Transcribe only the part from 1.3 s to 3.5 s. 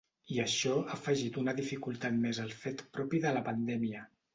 una dificultat més al fet propi de